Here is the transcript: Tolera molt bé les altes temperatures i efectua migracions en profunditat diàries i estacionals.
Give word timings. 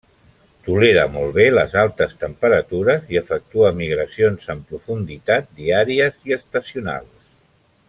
Tolera 0.67 1.01
molt 1.15 1.35
bé 1.35 1.43
les 1.55 1.75
altes 1.81 2.15
temperatures 2.23 3.05
i 3.15 3.21
efectua 3.21 3.71
migracions 3.83 4.49
en 4.55 4.65
profunditat 4.73 5.55
diàries 5.61 6.21
i 6.31 6.37
estacionals. 6.41 7.15